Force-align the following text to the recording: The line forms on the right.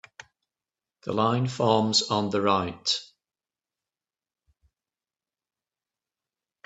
The 1.03 1.13
line 1.13 1.47
forms 1.47 2.01
on 2.09 2.31
the 2.31 2.41
right. 2.41 2.99